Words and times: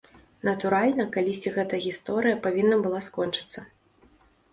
Натуральна, 0.47 1.03
калісьці 1.15 1.51
гэта 1.57 1.79
гісторыя 1.85 2.39
павінна 2.47 2.79
была 2.87 3.03
скончыцца. 3.09 3.59